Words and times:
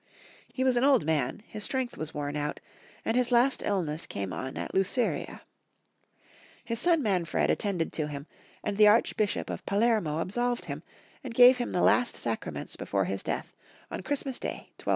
He 0.51 0.63
was 0.63 0.77
an 0.77 0.83
old 0.83 1.05
man, 1.05 1.43
his 1.45 1.63
strength 1.63 1.95
was 1.95 2.11
worn 2.11 2.35
out, 2.35 2.59
and 3.05 3.15
his 3.15 3.31
last 3.31 3.61
illness 3.63 4.07
came 4.07 4.33
on 4.33 4.57
at 4.57 4.73
Luceria. 4.73 5.43
His 6.65 6.79
son 6.79 7.03
Manfred 7.03 7.51
attended 7.51 7.93
to 7.93 8.07
him, 8.07 8.25
and 8.63 8.77
the 8.77 8.87
Archbishop 8.87 9.51
of 9.51 9.63
Palermo 9.67 10.17
absolved 10.17 10.65
him, 10.65 10.81
and 11.23 11.35
gave 11.35 11.59
him 11.59 11.71
the 11.71 11.81
last 11.83 12.15
sacraments 12.15 12.75
before 12.75 13.05
his 13.05 13.21
death 13.21 13.53
on 13.91 14.01
Christ 14.01 14.25
mas 14.25 14.39
day, 14.39 14.73
1250. 14.79 14.89